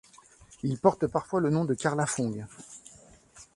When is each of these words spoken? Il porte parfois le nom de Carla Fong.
Il 0.63 0.79
porte 0.79 1.05
parfois 1.05 1.41
le 1.41 1.51
nom 1.51 1.63
de 1.63 1.75
Carla 1.75 2.07
Fong. 2.07 2.47